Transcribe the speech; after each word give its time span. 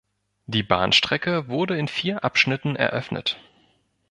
Die 0.47 0.63
Bahnstrecke 0.63 1.47
wurde 1.47 1.77
in 1.77 1.87
vier 1.87 2.23
Abschnitten 2.23 2.75
eröffnet. 2.75 3.37